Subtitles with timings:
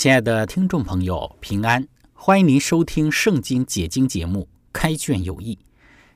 [0.00, 1.86] 亲爱的听众朋友，平安！
[2.14, 5.54] 欢迎您收听《圣经解经》节目《开卷有益》。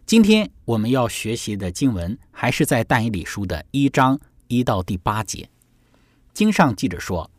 [0.06, 4.18] 今天我们要学习的经文还是在但以理书的一章
[4.48, 5.50] 一到第八节。
[6.32, 7.30] 经上记着说，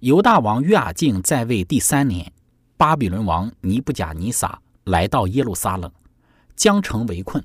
[0.00, 2.32] 犹大王约雅敬在位第三年，
[2.76, 5.88] 巴比伦王尼布甲尼撒来到耶路撒冷，
[6.56, 7.44] 将城围困。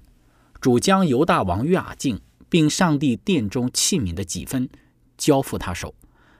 [0.59, 2.19] 主将犹大王约雅敬
[2.49, 4.67] 并上帝殿中器皿的几分
[5.19, 5.93] 交付他手，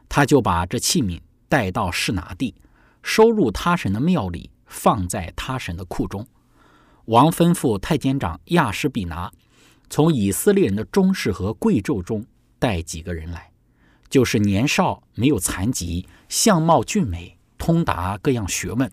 [0.09, 1.19] 他就把这器皿。
[1.50, 2.55] 带到士拿地，
[3.02, 6.25] 收入他神的庙里，放在他神的库中。
[7.06, 9.31] 王吩咐太监长亚什比拿，
[9.89, 12.23] 从以色列人的中士和贵胄中
[12.59, 13.52] 带几个人来，
[14.09, 18.91] 就是年少没有残疾，相貌俊美，通达各样学问，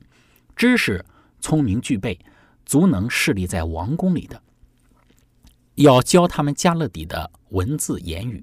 [0.56, 1.04] 知识
[1.40, 2.18] 聪明具备，
[2.64, 4.42] 足能侍立在王宫里的，
[5.74, 8.42] 要教他们加勒底的文字言语。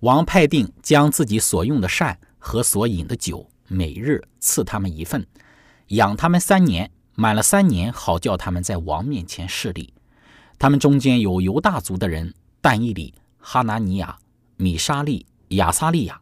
[0.00, 2.16] 王派定将自己所用的膳。
[2.44, 5.26] 和所饮的酒，每日赐他们一份，
[5.88, 9.94] 养他们三年，满了三年，好叫他们在王面前势立。
[10.58, 14.18] 他们中间有犹大族的人，但以里、哈拿尼亚、
[14.58, 16.20] 米沙利、亚撒利亚。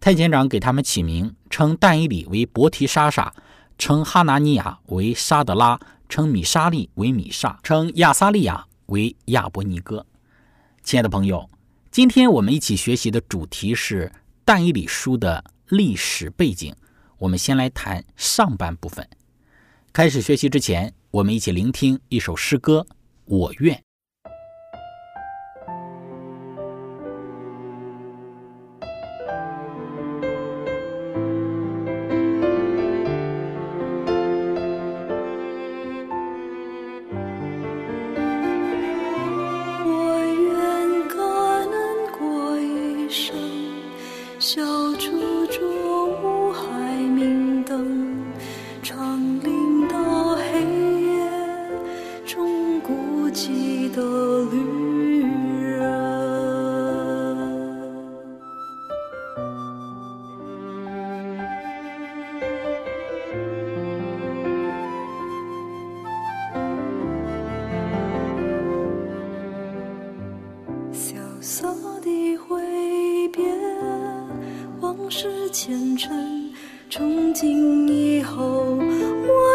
[0.00, 3.32] 太监长给他们起名，称但以里为伯提沙沙，
[3.78, 5.78] 称哈拿尼亚为沙德拉，
[6.08, 10.04] 称米沙利为米沙，称亚撒利亚为亚伯尼哥。
[10.82, 11.48] 亲爱的朋友，
[11.92, 14.10] 今天我们一起学习的主题是。
[14.46, 16.72] 但以理书的历史背景，
[17.18, 19.04] 我们先来谈上半部分。
[19.92, 22.86] 开始学习之前，我们一起聆听一首诗歌
[23.24, 23.74] 《我愿》。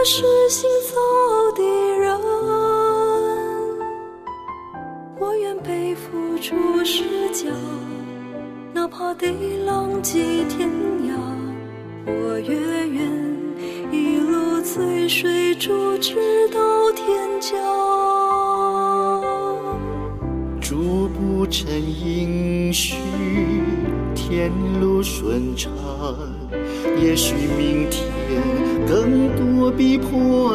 [0.03, 1.63] 是行走的
[1.99, 2.19] 人
[5.19, 7.51] 我愿背负出世脚
[8.73, 9.27] 哪怕地
[9.63, 10.67] 浪迹天
[11.07, 11.13] 涯
[12.07, 12.55] 我也
[12.87, 13.07] 愿
[13.91, 16.59] 一路追随水逐直到
[16.93, 17.55] 天角
[20.59, 22.95] 逐步成吟时
[24.15, 25.71] 天路顺畅
[26.99, 27.80] 也许明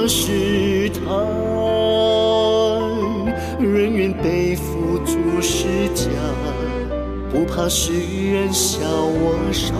[0.08, 1.02] 试探，
[3.58, 6.04] 人愿背负主十架，
[7.30, 9.74] 不怕世人笑我傻，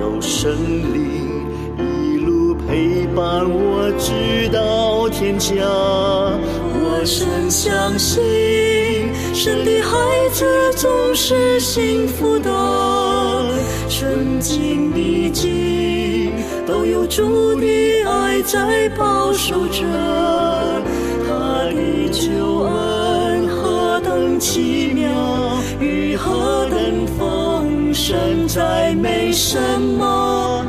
[0.00, 0.50] 有神
[0.92, 1.46] 灵
[1.78, 5.54] 一路陪伴我直到天家。
[6.78, 8.20] 我深相信，
[9.32, 10.44] 神的孩子
[10.74, 12.50] 总是幸福的。
[13.88, 15.65] 圣经历经
[16.66, 19.82] 都有主的爱在保守着，
[21.26, 25.08] 他的救恩何等奇妙，
[25.78, 30.66] 与何等丰盛，再没什么。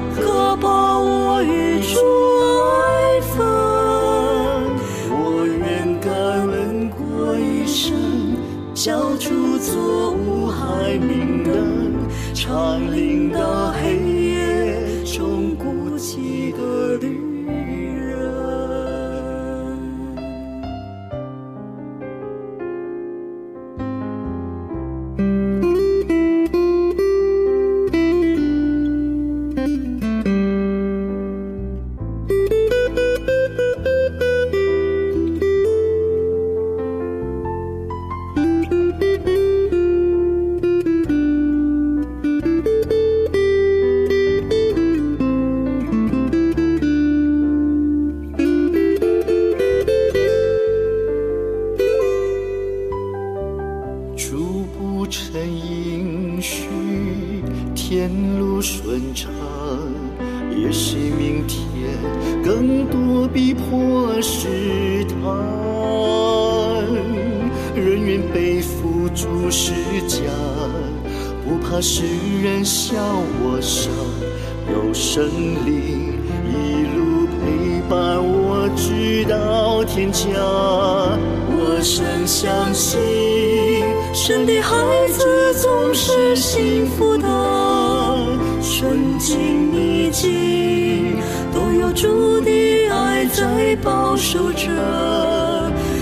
[90.18, 91.18] 境逆境，
[91.54, 94.68] 都有主的爱在保守着。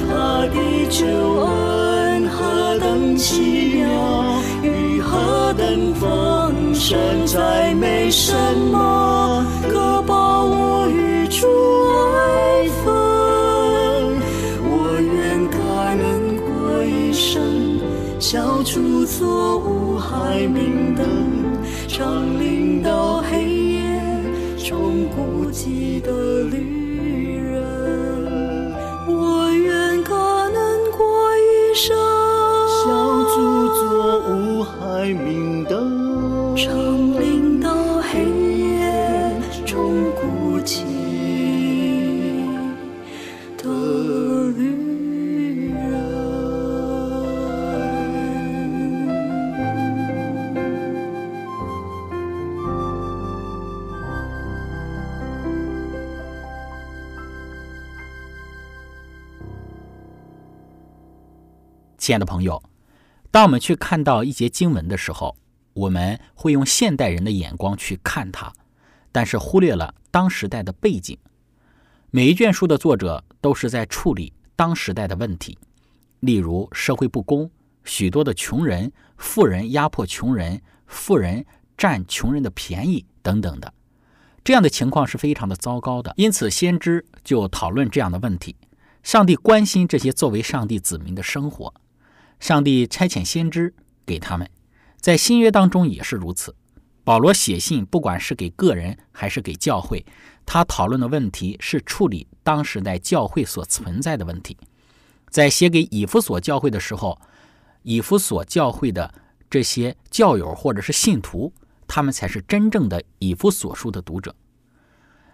[0.08, 0.56] 他的
[0.90, 8.34] 救恩何等奇妙，与何等丰盛，再没什
[8.72, 9.35] 么
[62.06, 62.62] 亲爱的朋友，
[63.32, 65.36] 当我们去看到一节经文的时候，
[65.74, 68.54] 我们会用现代人的眼光去看它，
[69.12, 71.18] 但是忽略了当时代的背景。
[72.12, 75.58] 每一卷书的作者都是在处理当时代的问题，
[76.20, 77.50] 例如社会不公，
[77.84, 81.44] 许多的穷人、富人压迫穷人，富人
[81.76, 83.74] 占穷人的便宜等等的，
[84.44, 86.14] 这样的情况是非常的糟糕的。
[86.18, 88.56] 因此，先知就讨论这样的问题。
[89.02, 91.74] 上帝关心这些作为上帝子民的生活。
[92.40, 93.74] 上帝差遣先知
[94.06, 94.50] 给他们，
[95.00, 96.56] 在新约当中也是如此。
[97.04, 100.06] 保罗写信，不管是给个人还是给教会，
[100.46, 104.58] 他讨论的问题是处理当时在教会所存在的问题。
[105.30, 107.20] 在写给以弗所教会的时候，
[107.84, 109.14] 以弗所教会的
[109.50, 111.54] 这些教友或者是信徒，
[111.88, 114.36] 他们才是真正的以弗所书的读者。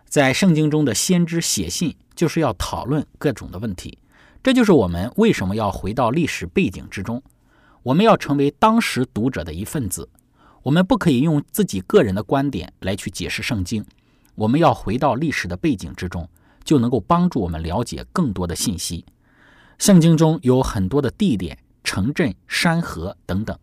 [0.09, 3.97] 在圣经中的先知写信，就是要讨论各种的问题。
[4.43, 7.21] 这就是我们为什么要回到历史背景之中，
[7.83, 10.09] 我们要成为当时读者的一份子。
[10.63, 13.85] 我们不可以用自己个人的观点来去解释圣经，
[14.35, 16.27] 我们要回到历史的背景之中，
[16.63, 19.05] 就能够帮助我们了解更多的信息。
[19.77, 23.57] 圣经中有很多的地点、城镇、山河等等。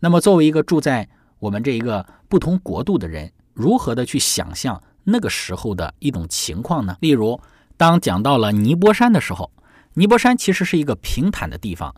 [0.00, 1.08] 那么，作为一个住在
[1.40, 6.96] 我们这一个不同国度的人，如何的去想象那个时候的一种情况呢？
[7.00, 7.40] 例如，
[7.76, 9.50] 当讲到了尼泊山的时候，
[9.98, 11.92] 尼泊山其实是一个平坦的地方。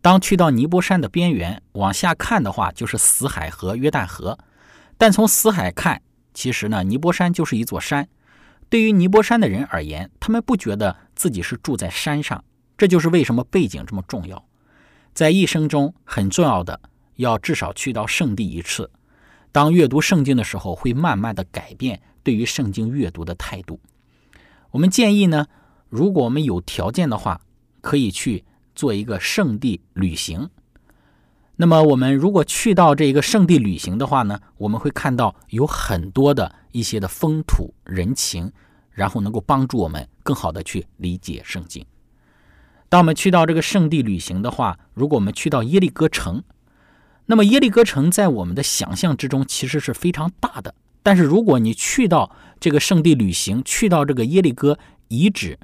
[0.00, 4.38] 当去到尼泊山的边缘往下看的话，就是死海和约旦河。
[4.96, 6.00] 但从死海看，
[6.32, 8.08] 其实呢，尼泊山就是一座山。
[8.70, 12.42] 对于尼泊山的人而言，他们不觉得自己是住在山上。
[12.78, 14.42] 这就是为什么背景这么重要。
[15.12, 16.80] 在一生中很重要的，
[17.16, 18.90] 要至少去到圣地一次。
[19.52, 23.78] 当阅读圣经的时候，会慢慢的改变对于圣经阅读的态度。
[24.70, 25.46] 我们建议呢，
[25.92, 27.40] 如果我们有条件的话，
[27.82, 28.44] 可以去。
[28.74, 30.48] 做一个圣地旅行，
[31.56, 38.50] 那么我们如果去到这个圣地旅行的话呢，我们会看到有很多的一些的风土人情，
[38.90, 41.84] 然后能够帮助我们更好的去理解圣经。
[42.88, 46.42] 当我们去到这个圣地旅行的话，如果我们去到耶利哥城，
[47.26, 55.58] 那么耶利哥城在我们的想象之中其实是非常大的，但是如果你去到这个圣地旅行，去到这个耶利哥遗址，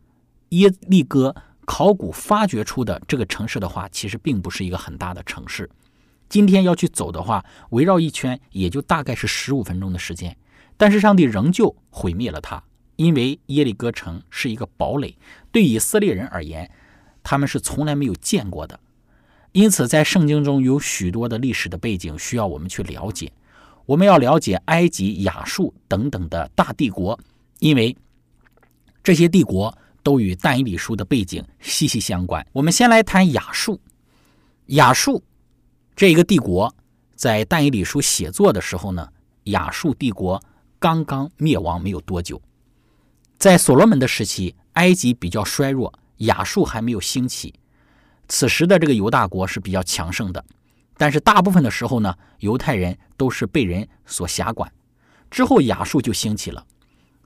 [0.51, 1.35] 耶利哥。
[1.71, 5.69] 考古发掘出的这个城市的话，其实并不是一个很大的城市。
[6.27, 10.35] 今天要去走的话，围绕一圈也就大概是十五分钟的时间。
[10.79, 12.65] 但是上帝仍旧毁灭了它，
[12.97, 15.19] 因为耶利哥城是一个堡垒，
[15.53, 16.71] 对以色列人而言，
[17.23, 18.81] 他们是从来没有见过的。
[19.53, 23.31] 因此，在圣经中有许多的历史的背景需要我们去了解。
[23.85, 27.21] 我们要了解埃及、亚述等等的大帝国，
[27.59, 27.95] 因为
[29.05, 29.77] 这些帝国。
[30.09, 32.47] 都与但以理书的背景息息相关。
[32.51, 33.79] 我们先来谈亚述。
[34.69, 35.23] 亚述
[35.95, 36.75] 这一个帝国
[37.15, 39.07] 在但以理书写作的时候呢，
[39.45, 40.43] 亚述帝国
[40.79, 42.41] 刚刚灭亡没有多久。
[43.37, 47.53] 在所罗门的时期，埃及比较衰弱，亚述还没有兴起。
[48.29, 50.43] 此时的这个犹大国是比较强盛的。
[50.97, 54.73] 但是大部分的时候呢，犹太人都是被人所辖管。
[55.31, 56.67] 之后亚述就兴起了，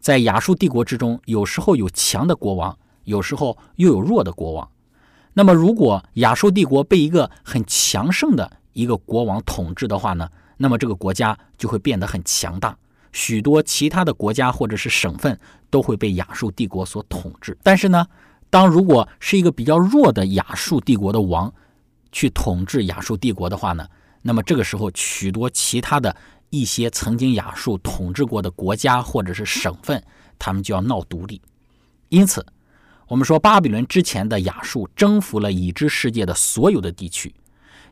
[0.03, 4.69] 在亚述帝国之中，有时候有强的国王，有时候又有弱的国王。
[5.35, 12.77] 那么，如果亚述帝国被一个很强盛的一个国王统治的话呢，那么这个国家就会变得很强大，
[13.13, 15.39] 许多其他的国家或者是省份
[15.71, 17.57] 都会被亚述帝国所统治。
[17.63, 18.05] 但是呢，
[18.51, 21.55] 当如果是一个比较弱的亚述帝国的王
[22.11, 23.87] 去统治亚述帝国的话呢，
[24.23, 26.17] 那么这个时候许多其他的
[26.53, 30.01] 一些曾经亚述统治过的国家或者是省份，
[30.39, 31.43] 他们就要闹独立。
[32.09, 32.47] 因此。
[33.09, 37.35] 我们说，巴比伦之前的亚述征服了已知世界的所有的地区。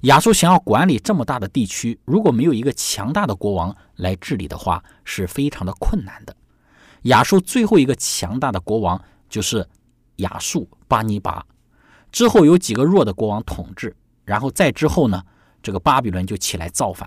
[0.03, 6.35] 亚述想要管理这么大的地区，如果没有一个强大的国王来治理的话，是非常的困难的。
[7.03, 8.99] 亚述最后一个强大的国王
[9.29, 9.69] 就是
[10.17, 11.45] 亚述巴尼拔，
[12.11, 15.23] 之后有几个弱的国王统治，然后再之后呢，
[15.63, 17.07] 这个巴比伦就起来造反。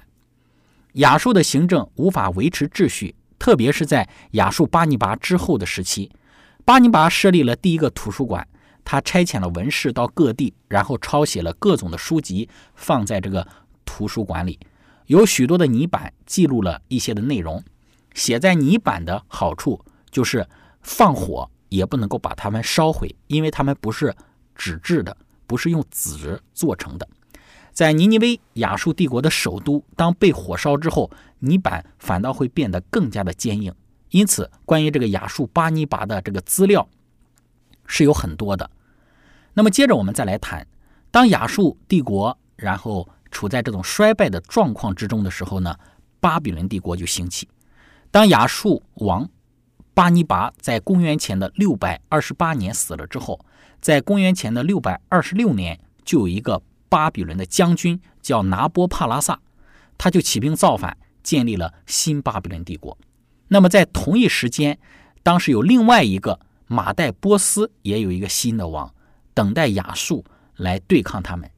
[0.94, 6.12] 亚述的行政无法维持秩序，特别是在亚述巴尼拔之后的时期。
[6.66, 8.48] 巴尼拔设立了第一个图书馆，
[8.86, 13.48] 他差遣了文士到各地，然后抄写了各种的书籍，放在这个
[13.84, 14.60] 图书馆里。
[15.08, 17.64] 有许多的泥板记录了一些的内容。
[18.14, 20.48] 写在泥板的好处就是
[20.84, 24.16] 放火也不能够把它们烧毁，因为它们不是
[24.54, 27.10] 纸质的，不是用纸做成的。
[27.74, 33.74] 在尼尼微亚述帝国的首都，当被火烧之后，泥板反倒会变得更加的坚硬。
[34.12, 36.88] 因此，关于这个亚述巴尼拔的这个资料
[37.88, 38.70] 是有很多的。
[39.56, 40.66] 那么，接着我们再来谈，
[41.10, 45.76] 当亚述帝国然后处在这种衰败的状况之中的时候呢，
[46.20, 47.50] 巴比伦帝国就兴起。
[48.12, 49.28] 当亚述王
[49.96, 53.44] 巴尼拔在公元前的六百二十八年死了之后，
[53.82, 56.62] 在公元前的六百二十六年，就有一个
[56.94, 59.40] 巴比伦的将军叫拿波帕拉萨，
[59.98, 62.96] 他就起兵造反，建立了新巴比伦帝国。
[63.48, 64.78] 那么在同一时间，
[65.24, 68.94] 当时有另外一个马代波斯也有一个新的王，
[69.34, 70.24] 等待亚述
[70.56, 71.50] 来对抗他们。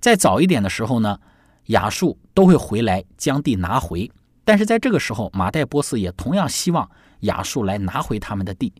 [0.00, 1.20] 在早一点的时候呢，
[1.66, 4.10] 亚述都会回来将地拿回，
[4.44, 8.72] 但是在这个时候，马代波斯也同样希望亚述来拿回他们的地。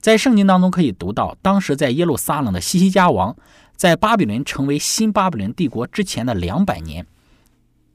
[0.00, 3.36] 在圣经当中可以读到，当时在耶路撒冷的西西家王，
[3.78, 7.06] 在巴比伦成为新巴比伦帝国之前的两百年，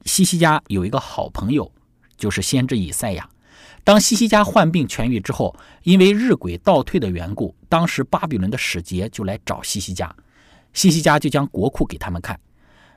[0.06, 1.70] 西西家有一个好朋友，
[2.16, 3.28] 就是先知以赛亚。
[3.84, 10.10] 当西西家患病痊愈之后，因为日晷倒退的缘故，当时巴比伦的使节就来找西西家，
[10.72, 12.40] 西西家就将国库给他们看。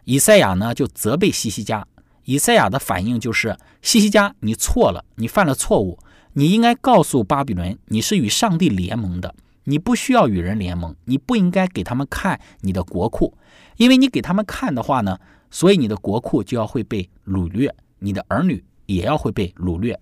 [0.05, 1.85] 以赛亚呢就责备西西家，
[2.23, 5.99] 以赛亚的反应就是：西西家，你错了，你犯了错误，
[6.31, 9.35] 你应该告诉巴比伦，你是与上帝联盟的，
[9.69, 13.37] 你不需要与人联盟，你不应该给他们看你的国库，
[13.75, 15.19] 因为你给他们看的话呢，
[15.51, 19.99] 所以你的国库就要会被掳掠，你的儿女也要会被掳掠。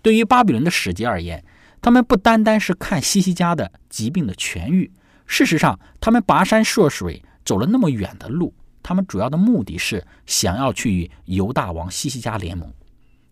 [0.00, 1.44] 对于巴比伦的使节而言，
[1.82, 4.90] 他们不单单是看西西家的疾病的痊愈，
[5.26, 12.72] 事实上，他们跋山涉水走了那么远的路，他们主要的目的是想要去与犹大王西西家联盟。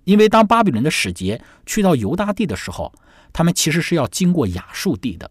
[0.05, 2.93] 因为当巴比伦的使节去到犹大地的时候，
[3.33, 5.31] 他们其实是要经过亚述地的，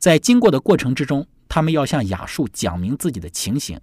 [0.00, 3.78] 在经过的过程之中，他们要向亚述讲明自己的情形，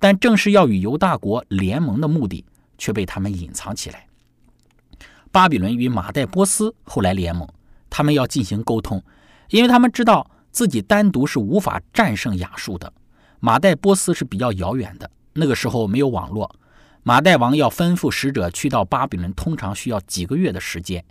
[0.00, 2.44] 但正是要与犹大国联盟的目的
[2.76, 4.08] 却被他们隐藏起来。
[5.30, 7.48] 巴比伦与马代波斯后来联盟，
[7.88, 9.00] 他们要进行沟通，
[9.50, 12.92] 因为他们知道自己单独是无法战胜亚述的。
[13.38, 16.52] 马代波斯是比较遥远的，那个时候没有网络，
[17.04, 21.04] 马代王要吩咐使者去到巴比伦，通常需要几个月的时间。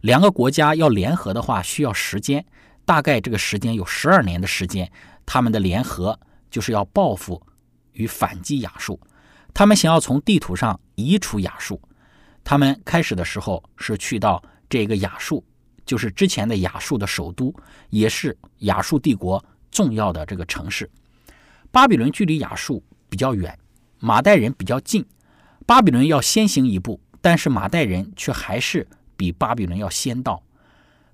[0.00, 2.44] 两个国家要联合的话，需要时间，
[2.90, 4.90] 大概这个时间有十二年的时间。
[5.24, 6.18] 他们的联合
[6.50, 7.40] 就是要报复
[7.92, 8.98] 与反击亚述，
[9.54, 11.80] 他们想要从地图上移除亚述。
[12.42, 15.44] 他们开始的时候是去到这个亚述，
[15.86, 17.54] 就是之前的亚述的首都，
[17.90, 20.90] 也是亚述帝国重要的这个城市。
[21.70, 23.56] 巴比伦距离亚述比较远，
[24.00, 25.06] 马代人比较近，
[25.64, 28.84] 巴比伦要先行一步，但是马代人却还是
[29.16, 30.42] 比巴比伦要先到，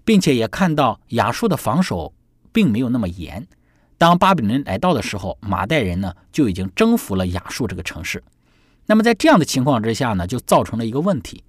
[0.07, 2.15] 并且也看到亚述的防守
[2.53, 3.47] 并没有那么严。
[3.99, 8.23] 当巴比伦来到的时候，马代人呢就已经征服了亚述这个城市。
[8.87, 11.43] 那么在这样的情况之下呢，就造成了一个问题，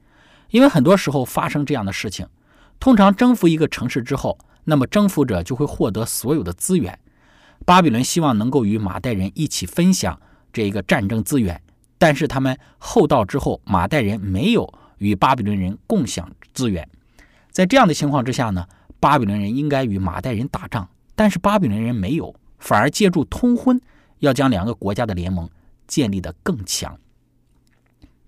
[0.49, 2.27] 因为很多时候发生这样的事情，
[2.79, 6.97] 通常征服一个城市之后，那么征服者就会获得所有的资源。
[7.63, 10.19] 巴比伦希望能够与马代人一起分享
[10.51, 11.61] 这一个战争资源，
[11.99, 16.87] 但是他们后到之后，马代人没有与巴比伦人共享资源。
[17.51, 18.67] 在这样的情况之下呢，
[18.99, 23.81] 巴比伦人应该与马代人打仗，但是巴比伦人没有，反而借助通婚，
[24.19, 25.49] 要将两个国家的联盟
[25.87, 26.97] 建立得更强。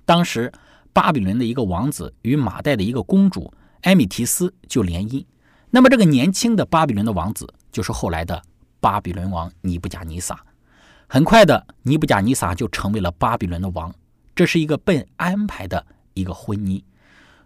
[0.05, 0.51] 当时
[0.91, 5.23] 巴比伦的一个王子与马代的一个公主埃米提斯就联姻。
[5.69, 8.41] 那么这个年轻的巴比伦的王子就是后来的
[8.79, 10.43] 巴比伦王尼布甲尼撒。
[11.07, 13.93] 很快的，尼布甲尼撒就成为了巴比伦的王。
[14.35, 15.85] 这是一个被安排的
[16.15, 16.81] 一个婚姻。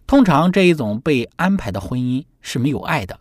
[0.06, 3.20] 通常这一种被安排的婚姻是没有爱的。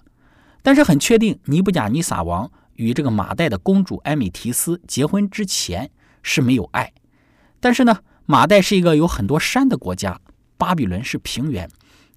[0.63, 5.91] 但是很确定，尼布甲尼撒王与这个马代的公主埃米提斯结婚之前
[6.23, 6.93] 是没有爱。
[7.61, 10.21] 但是呢，马代是一个有很多山的国家，
[10.57, 11.69] 巴比伦是平原，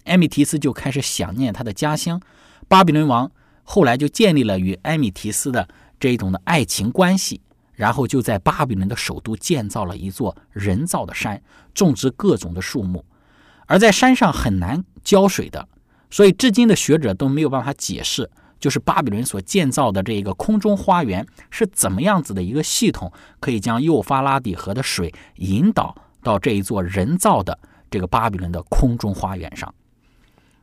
[0.06, 2.22] 埃米提斯就开始想念他的家乡。
[2.68, 3.32] 巴比伦王
[3.64, 5.68] 后来就建立了与埃米提斯的
[6.00, 7.42] 这一种的爱情关系，
[7.74, 11.42] 然后就在巴比伦的首都建造了一座人造的山，
[11.74, 13.04] 种植各种的树木，
[13.66, 15.68] 而在山上很难浇水的。
[16.12, 18.30] 所以，至今的学者都没有办法解释，
[18.60, 27.58] 就是巴比伦所建造的这一个空中花园是怎么样子的一个系统，可以将幼发拉底河的水引导到这一座人造的
[27.92, 29.74] 这个巴比伦的空中花园上。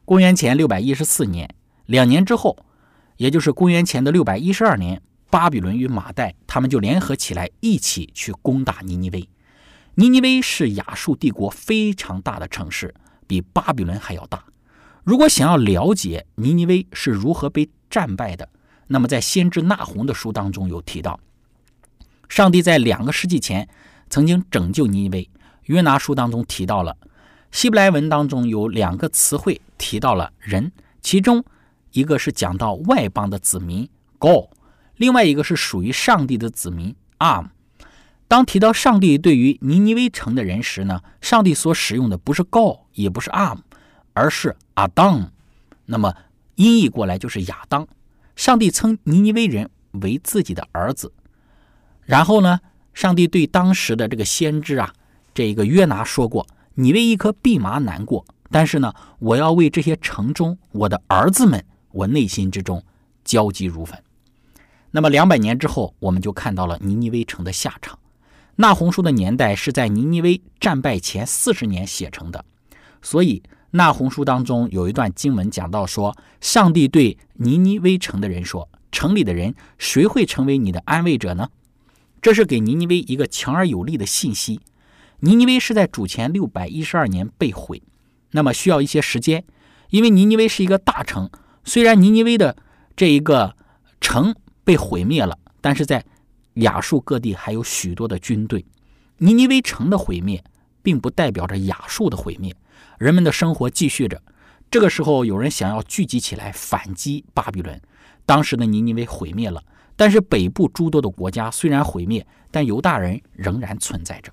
[0.05, 1.55] 公元前六百一十四年，
[1.87, 2.57] 两年之后，
[3.19, 9.29] 也就是公元前的六百一十二年，巴比伦与马代他们就联合起来，一起去攻打尼尼微。
[9.95, 12.95] 尼尼微是亚述帝国非常大的城市，
[13.27, 14.43] 比巴比伦还要大。
[15.05, 18.49] 如果想要了解尼尼微是如何被战败的，
[18.87, 21.21] 那么在先知纳洪的书当中有提到，
[22.29, 23.69] 上帝在两个世纪前
[24.09, 25.31] 曾经拯救尼尼微。
[25.65, 26.97] 约拿书当中提到了，
[27.51, 31.45] 希伯来文当中有两个词汇提到了人，其中
[31.93, 34.51] 一个是讲到外邦的子民 go，
[34.97, 37.49] 另外一个是属于上帝的子民 arm。
[38.33, 43.59] 当提到上帝对于尼尼微城的人时呢，上帝所使用的不是 go，也不是 arm。
[44.15, 45.31] 而是阿当，
[45.85, 46.15] 那么
[46.55, 47.87] 音译过来就是亚当。
[48.35, 49.69] 上帝称尼尼微人
[50.01, 51.13] 为自己的儿子。
[52.07, 52.61] 然后呢，
[52.95, 54.95] 上帝对当时的这个先知啊，
[55.35, 62.83] 这一个约拿说过：“你为一颗蓖麻难过，但是呢，我要为这些城中我的儿子们，我内心之中
[63.25, 64.03] 焦急如焚。”
[64.91, 67.99] 那么两百年之后，我们就看到了尼尼微城的下场。
[68.57, 72.45] 那红书的年代是在尼尼微战败前四十年写成的，
[73.01, 73.43] 所以。
[73.75, 81.49] 那红书当中有一段经文讲到说，上帝对尼尼微城的人说：“城里的人谁会成为你的安慰者呢？”
[82.21, 84.61] 这是给尼尼微一个强而有力的信息。
[85.21, 87.83] 尼尼微是在主前六百一十二年被毁，
[88.33, 89.43] 那么需要一些时间，
[89.89, 91.31] 因为尼尼微是一个大城。
[91.65, 92.55] 虽然尼尼微的
[92.95, 93.57] 这一个
[94.03, 94.35] 城
[94.65, 96.05] 被毁灭了，但是在
[96.55, 98.65] 亚述各地还有许多的军队。
[99.19, 100.43] 尼尼微城的毁灭，
[100.83, 102.55] 并不代表着亚述的毁灭。
[102.99, 104.21] 人们的生活继续着。
[104.71, 107.81] 这个时候，有人想要聚集起来反击巴比伦。
[108.25, 109.63] 当时的尼尼微毁灭了，
[109.97, 114.33] 但是北部诸多的国家虽然毁灭，但犹大人仍然存在着。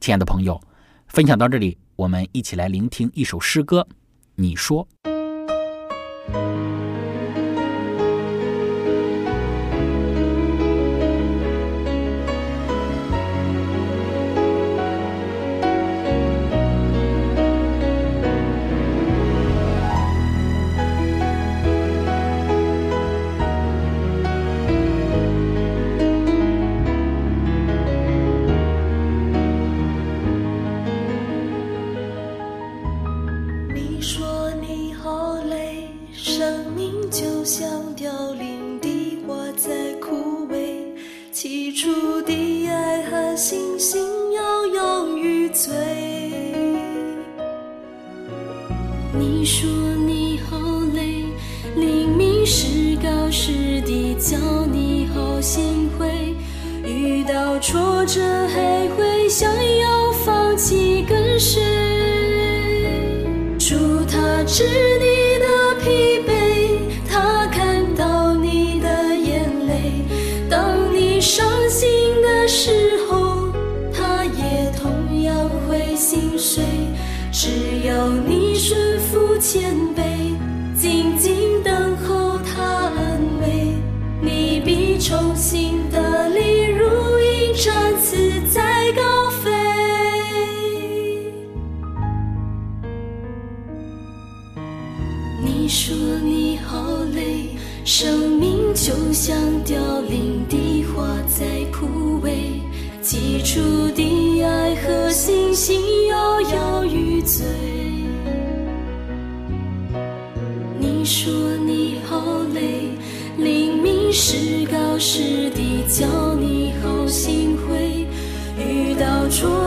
[0.00, 0.60] 亲爱的朋友，
[1.06, 3.86] 分享到这里，我们一起来聆听一首诗歌。
[4.34, 4.86] 你说。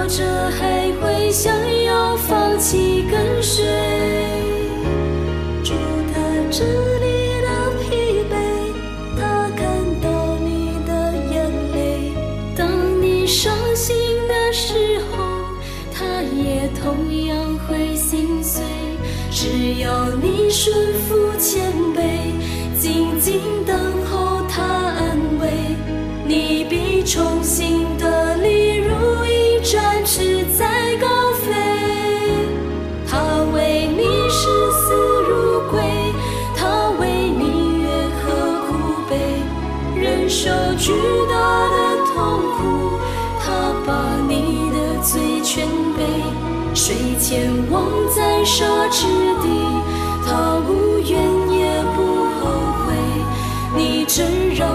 [0.08, 3.66] 着还会想要放弃跟随，
[5.64, 5.74] 主
[6.14, 7.48] 他知你的
[7.82, 8.34] 疲惫，
[9.20, 9.68] 他看
[10.02, 12.12] 到你的眼泪。
[12.56, 13.96] 当你伤心
[14.28, 15.44] 的时候，
[15.94, 18.64] 他也同样会心碎。
[19.30, 22.32] 只要你顺服谦卑，
[22.80, 23.87] 静静等
[46.88, 47.84] 水前望
[48.16, 49.08] 在沙池
[49.42, 49.50] 底，
[50.26, 51.20] 他无怨
[51.52, 52.00] 也不
[52.40, 52.48] 后
[52.86, 52.96] 悔。
[53.76, 54.67] 你真让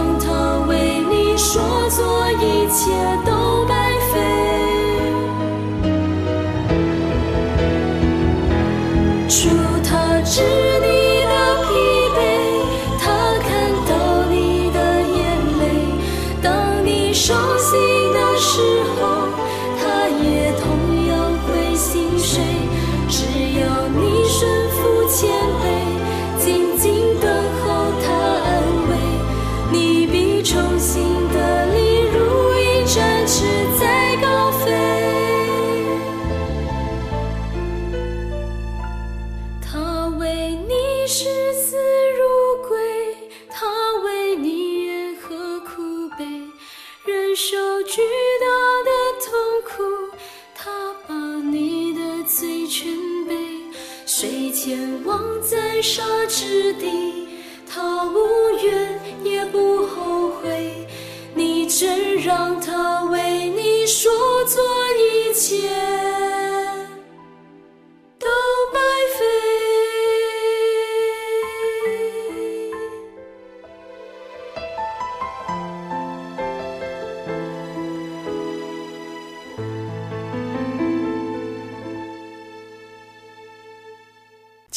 [54.14, 57.28] 水前望在沙之地，
[57.66, 58.18] 他无
[58.62, 60.86] 怨也不后悔。
[61.34, 64.12] 你真让他为你说
[64.44, 64.62] 做
[64.98, 65.70] 一切。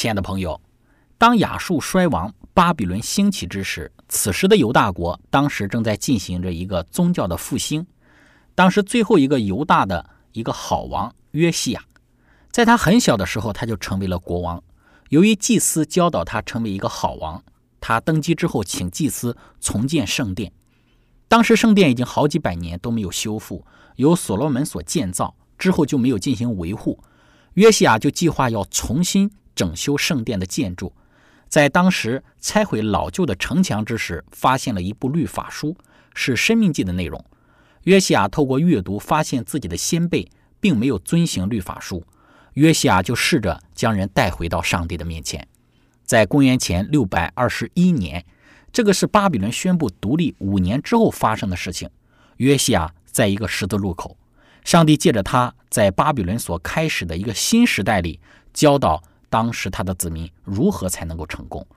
[0.05, 0.61] 亲爱的朋友，
[1.17, 7.87] 当亚述衰亡、巴比伦兴起之时，此时的犹大国当时正在进行着一个宗教的复兴。
[8.53, 11.83] 当时最后一个犹大的一个好王约西亚，
[12.51, 14.63] 在他很小的时候，他就成为了国王。
[15.09, 17.43] 由于祭司教导他成为一个好王，
[17.81, 20.51] 他登基之后，请祭司重建圣殿。
[21.27, 23.65] 当时圣殿已经好几百年都没有修复，
[23.95, 27.03] 由所罗门所建造，之后就没有进行维护。
[27.55, 30.93] 约西亚就计划要重新整修圣殿的建筑。
[31.47, 35.77] 在当时拆毁老旧的城墙之时，发现了一部律法书，
[36.13, 37.23] 是《生命记》的内容。
[37.83, 40.27] 约西亚透过阅读，发现自己的先辈
[40.59, 42.03] 并没有遵行律法书。
[42.53, 45.47] 约西亚就试着将人带回到上帝的面前。
[46.03, 48.25] 在公元前六百二十一年，
[48.71, 51.89] 这个是巴比伦宣布独立五年之后发生的事情。
[52.37, 54.17] 约西亚在一个十字路口，
[54.63, 58.19] 上帝借着他在巴比伦所开始的一个新时代里，
[58.53, 59.03] 教导
[59.35, 61.67] 当时他的子民如何才能够成功。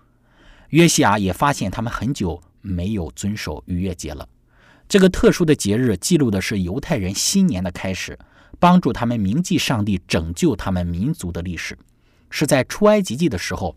[0.68, 4.28] 约西亚也发现他们很久没有遵守逾越节了。
[4.86, 8.16] 这个特殊的节日记录的是犹太人新年的开始，
[8.60, 11.76] 帮助他们铭记上帝拯救他们民族的历史，
[12.30, 13.74] 是在出埃及记的时候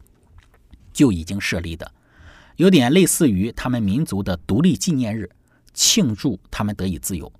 [0.94, 1.92] 就已经设立的，
[2.58, 5.28] 有点类似于他们民族的独立纪念日，
[5.74, 7.34] 庆祝他们得以自由。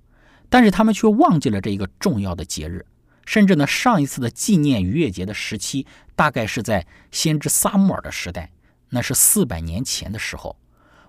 [0.48, 2.84] 但是他们却忘记了这一个重要的节日，
[3.24, 8.50] 甚至呢，上一次的纪念逾越节的时期大概是在先知撒母耳的时代，
[8.90, 10.56] 那是四百年前的时候。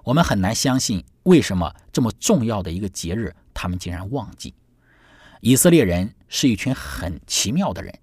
[0.03, 4.53] 我们很难相信，为什么这么重要的一个节日，他们竟然忘记。
[5.39, 7.97] 以色列人是一群很奇妙的人，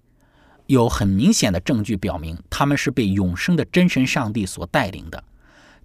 [0.65, 5.23] 有很明显的证据表明，他们是被永生的真神上帝所带领的。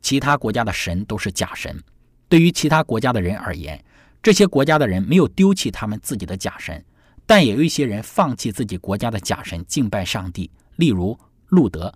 [0.00, 1.82] 其他国家的神都是假神。
[2.28, 3.84] 对于其他国家的人而言，
[4.22, 6.84] 这些国家的人没有丢弃他们自己的假神，
[7.26, 11.92] 但也有一些人放弃自己国家的假神，敬拜上帝，例如路德。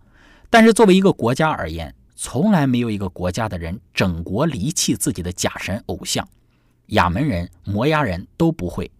[0.50, 6.28] 但是作为一个国家而言，从来没有一个国家的人整国离弃自己的假神偶像，
[6.86, 8.90] 亚门人、摩押人都不会。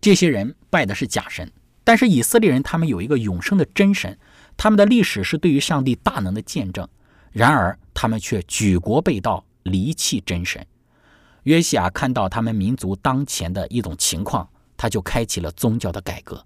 [0.00, 1.50] 这些人拜的是假神，
[1.82, 4.18] 但是以色列人他们有一个永生的真神，
[4.56, 6.86] 他们的历史是对于上帝大能的见证。
[7.30, 10.66] 然而他们却举国背道，离弃真神。
[11.44, 14.46] 约西亚看到他们民族当前的一种情况，
[14.82, 16.44] 他就开启了宗教的改革。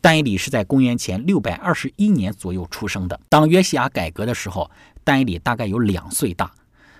[0.00, 3.20] 但以理是在公元前六百二十一年左右出生的。
[3.28, 4.68] 当约西亚改革的时候，
[5.04, 6.50] 但以理大概有两岁大。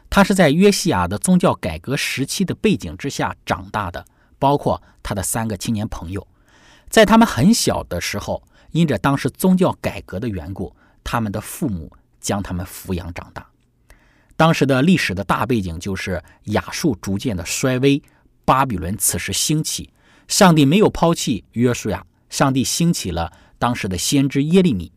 [0.09, 4.07] 他是在约西亚的宗教改革时期的背景之下长大的，
[4.39, 6.25] 包括他的三个青年朋友，
[6.89, 13.45] 在他们很小的时候，因着当时宗教改革的缘故，他们的父母将他们抚养长大。
[14.37, 18.01] 当时的历史的大背景就是亚述逐渐的衰微，
[18.45, 19.91] 巴比伦此时兴起。
[20.31, 24.93] 上帝没有抛弃约书亚，上帝兴起了当时的先知耶利米。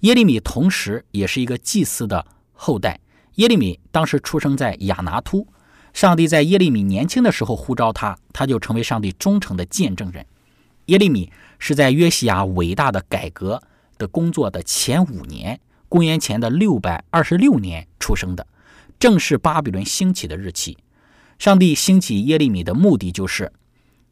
[0.00, 2.98] 耶利米同时也是一个祭司的后代。
[3.36, 5.46] 耶利米当时出生在亚拿突，
[5.92, 10.26] 上帝在耶利米年轻的时候呼召他，他就成为上帝忠诚的见证人。
[10.86, 13.62] 耶利米是在约西亚伟大的改革
[13.96, 18.44] 的工作的前五年，公元前的六百二十六年出生的。
[18.98, 20.76] 正是巴比伦兴起的日期。
[21.38, 23.52] 上帝兴起耶利米的目的就是，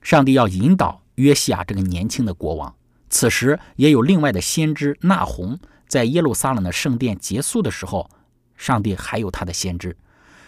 [0.02, 2.74] 上帝要引导约西亚这个年轻的国王。
[3.08, 8.10] 此时也有另外的先知纳洪，在耶路撒冷的圣殿结束的时候，
[8.56, 9.96] 上帝还有他的先知。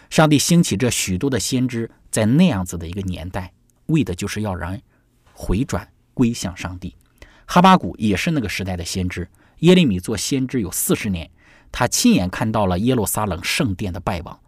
[0.09, 3.53] 上帝兴起这许多的先知，在那样子的一个年代，
[3.87, 4.81] 为的就是要人
[5.33, 6.95] 回转归向上帝。
[7.45, 9.27] 哈巴谷也是那个时代的先知。
[9.59, 11.29] 耶利米做先知有四十年。
[11.71, 14.39] 他亲眼看到了耶路撒冷圣殿的败亡。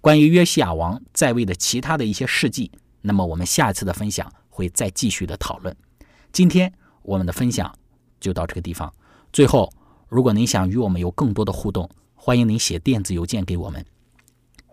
[0.00, 5.74] 关于约西亚王在位的其他的一些事迹，那么我们下一次的分享会再继续的讨论。
[6.30, 7.74] 今天我们的分享
[8.20, 8.92] 就到这个地方。
[9.32, 9.72] 最后，
[10.08, 13.84] 如果您想与我们有更多的互动，欢迎您写电子邮件给我们。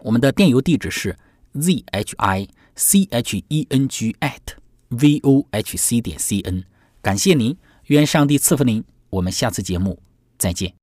[0.03, 1.17] 我们的电邮地址是
[1.53, 4.57] z h i c h e n g at
[4.89, 6.65] v o h c 点 c n。
[7.01, 8.83] 感谢您，愿上帝赐福您。
[9.09, 9.97] 我们下次节目
[10.37, 10.73] 再见。